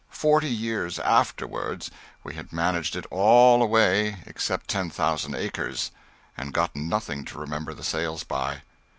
[0.09, 1.85] Forty years afterward,
[2.23, 5.91] we had managed it all away except 10,000 acres,
[6.35, 8.63] and gotten nothing to remember the sales by.